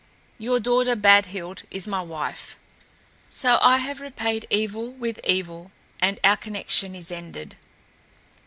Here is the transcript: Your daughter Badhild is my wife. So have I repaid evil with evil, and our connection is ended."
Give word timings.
Your 0.39 0.59
daughter 0.59 0.95
Badhild 0.95 1.61
is 1.69 1.87
my 1.87 2.01
wife. 2.01 2.57
So 3.29 3.59
have 3.59 4.01
I 4.01 4.03
repaid 4.03 4.47
evil 4.49 4.89
with 4.91 5.19
evil, 5.23 5.71
and 5.99 6.19
our 6.23 6.37
connection 6.37 6.95
is 6.95 7.11
ended." 7.11 7.55